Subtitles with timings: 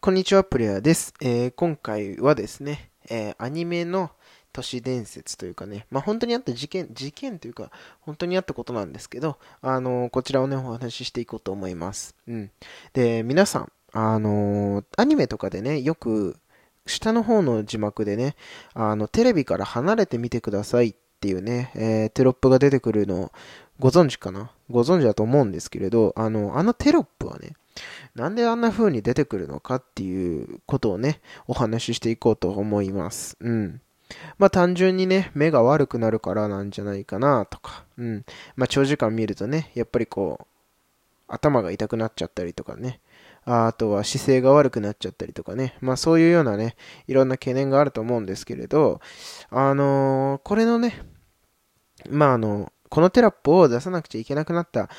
[0.00, 1.12] こんにちは、プレイヤーです。
[1.20, 4.10] えー今回はですね、えーアニメの
[4.52, 7.70] 都市伝説というかね、まあ本当にあった事件、事件というか、
[8.00, 12.14] 本当にあったことなんですけど、あのーこちらをね、お話ししていこうと思います。
[12.26, 12.50] うん。
[12.94, 16.36] で、皆さん、あのアニメとかでね、よく、
[16.86, 18.36] 下の方の字幕でね、
[18.74, 23.32] あの、テレビから離れてみてくださいっていうね、えーテロップが出てくるのを、
[23.78, 24.50] ご存知かな？
[24.70, 27.52] ご存知だと思うんですけれど、あの、あのテロップはね、
[28.14, 33.36] なんであんな風に出てくるのかっていうことをね、お話ししていこうと思います。
[33.40, 33.80] うん。
[34.38, 38.24] まあ単純にね、目が悪くなるからなんじゃないかなとか、うん。
[38.56, 40.46] まあ長時間見るとね、やっぱりこう、
[41.28, 43.00] 頭が痛くなっちゃったりとかね、
[43.44, 46.76] あとは姿勢が悪くなっちゃったりとかね、まあそういうようなね、
[47.06, 49.00] いろんな懸念があると思うんですけれど、
[49.50, 51.02] あのーこれのね、
[52.08, 54.90] まああの、このテラップを出さなくちゃいけなくなった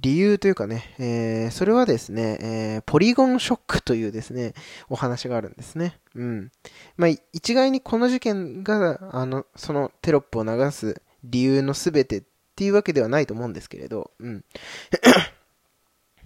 [0.00, 4.54] 理由というかね、えーそれはですね、えーポリゴンショックというですね、
[4.88, 5.98] お話があるんですね。
[6.14, 6.52] うん。
[6.96, 12.22] まあ、一概にこの事件が、あの、そのテロップを流す理由のすべてっ
[12.56, 14.44] ていうわけではないと思うんですけれど、うん。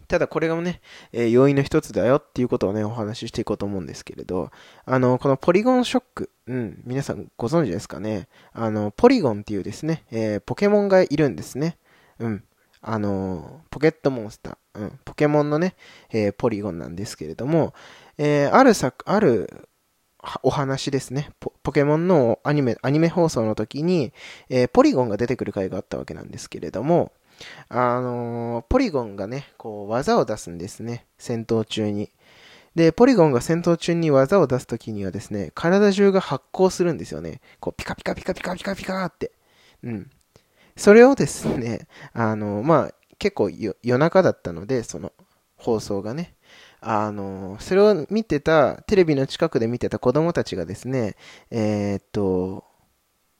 [0.08, 0.80] ただこれがね、
[1.12, 4.50] えー要因の一つだよっていうことをね、お話ししていこうと思うんですけれど、
[4.84, 8.28] あの、このポリゴンショック、うん、皆さんご存知ですかね？
[8.52, 11.78] あの、ポリゴンっていうですね、えーポケモンがいるんですね。
[12.18, 12.44] うん。
[12.80, 15.74] あの、ポケットモンスター、うん、ポケモンのね、
[16.10, 17.72] えーポリゴンなんですけれども、
[18.18, 19.68] えーある作、ある
[20.42, 21.30] お話ですね。
[21.40, 24.12] ポポケモンのアニメ、アニメ放送の時に、
[24.48, 27.12] えーポリゴンが出てくる回があったわけなんですけれども、
[27.68, 31.06] あのーポリゴンがね、こう、技を出すんですね。
[31.18, 32.10] 戦闘中に。
[32.74, 37.40] で、ポリゴンが戦闘中に技を出す時にはですね、体中が発光するんですよね。
[37.60, 39.32] こう、ピカピカピカピカピカピカって。
[39.82, 40.10] うん。
[40.76, 45.12] それをですね、あの、まあ、結構夜中だったので、その
[45.56, 46.34] 放送がね、
[46.80, 51.16] あの、それを見てた、テレビの近くで見てた子供たちがですね、
[51.50, 52.64] えーっと、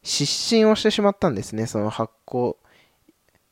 [0.03, 2.55] 失神をしてしまったんですね、その発光、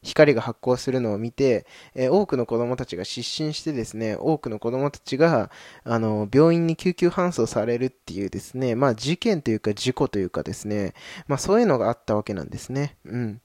[0.03, 5.51] 光が発光するのを見て、えー多くの子供たちが失神してですね、多くの子供たちが、
[5.85, 10.95] あの、病院に救急搬送されるっていうですね、まあ事件というか事故というかですね、
[11.29, 12.97] まあそういうのがあったわけなんですね。
[13.05, 13.41] うん。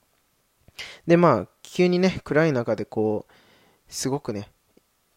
[1.08, 3.34] で、まあ、急にね、暗い中でこう、
[3.88, 4.50] すごくね、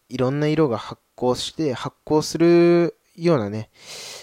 [0.09, 3.69] いろんな色が発光して、発光するようなね、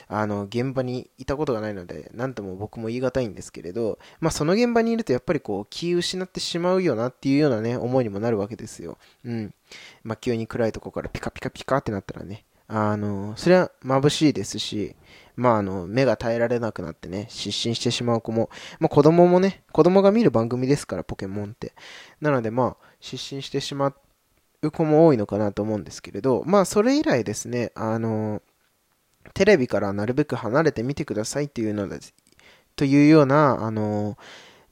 [0.08, 8.98] あの、現場にいたことがないので、なんとも僕も言い難いんですけれど、まあ、その現場にいるとやっぱりこう、気を失ってしまうよなっていうようなね、思いにもなるわけですよ。
[9.24, 9.54] うん。
[10.02, 14.94] まあ、急に暗いとこからピカピカピカってなったらね、あの、それは眩しいですし、
[15.36, 21.72] まあ、あの、目が耐えられなくなってね、失神してしまう子も、まあ、子供もね、子供が見る番組ですから、ポケモンって。
[22.20, 23.94] なので、まあ、失神してしま
[24.62, 28.42] う子も多いのかなと思うんですけれど、まあ、それ以来ですね、あの、
[29.34, 32.14] テレビからなるべく離れてみてくださいっていうのです、
[32.76, 34.16] というような、あの、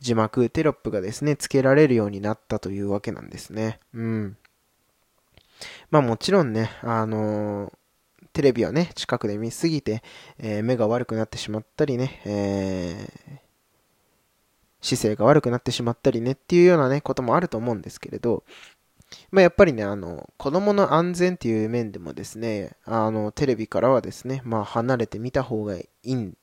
[0.00, 3.81] 字幕、テロップがですね、付けられるようになったというわけなんですね。
[3.94, 4.37] うん。
[5.91, 7.72] まあもちろんね、あの
[8.33, 10.03] テレビはね、近くで見すぎて、
[10.39, 13.41] えー目が悪くなってしまったりね、え
[14.83, 18.44] 姿勢が悪くなってしまったりねっていうようなね、こともあると思うんですけれど、
[19.31, 26.37] まあ、やっぱりね、あの、子供の安全っていう面でもですね、あの、テレビからはですね、まあ、離れてみた方がいいん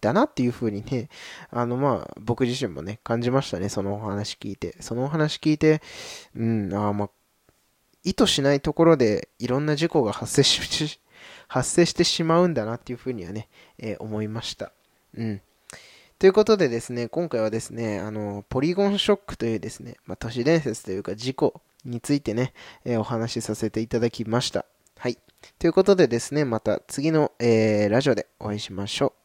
[0.00, 1.08] だなっていうふうにね、
[1.50, 4.76] あの、まあ、僕自身もね、感じましたね、そのお話聞いて。
[4.80, 5.82] そのお話聞いて、
[6.34, 7.10] うん、あまあ、
[8.02, 11.00] 意図しないところでいろんな事故が発生し、
[11.48, 13.48] 発生してしまうんだなっていうふうにはね、
[13.78, 14.72] えー思いました。
[15.14, 15.40] うん。
[16.18, 22.52] ということでですね、今回はですね、あの、ポリゴンショックというですね、まあ、都市伝説というか事故についてね、
[22.84, 24.66] えーお話しさせていただきました。
[24.98, 25.18] はい。
[25.58, 29.19] ということでですね、また次の、えーラジオでお会いしましょう。